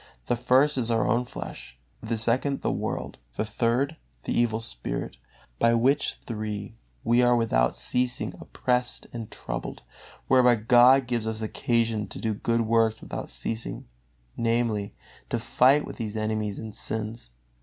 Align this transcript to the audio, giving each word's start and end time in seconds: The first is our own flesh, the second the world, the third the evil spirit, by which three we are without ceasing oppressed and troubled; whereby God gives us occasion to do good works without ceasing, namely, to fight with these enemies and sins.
The 0.25 0.35
first 0.35 0.79
is 0.79 0.89
our 0.89 1.07
own 1.07 1.25
flesh, 1.25 1.77
the 2.01 2.17
second 2.17 2.61
the 2.61 2.71
world, 2.71 3.19
the 3.37 3.45
third 3.45 3.97
the 4.23 4.33
evil 4.33 4.59
spirit, 4.59 5.17
by 5.59 5.75
which 5.75 6.15
three 6.25 6.73
we 7.03 7.21
are 7.21 7.35
without 7.35 7.75
ceasing 7.75 8.33
oppressed 8.41 9.05
and 9.13 9.29
troubled; 9.29 9.83
whereby 10.27 10.55
God 10.55 11.05
gives 11.05 11.27
us 11.27 11.43
occasion 11.43 12.07
to 12.07 12.17
do 12.19 12.33
good 12.33 12.61
works 12.61 12.99
without 12.99 13.29
ceasing, 13.29 13.85
namely, 14.35 14.95
to 15.29 15.37
fight 15.37 15.85
with 15.85 15.97
these 15.97 16.15
enemies 16.17 16.57
and 16.57 16.73
sins. 16.73 17.33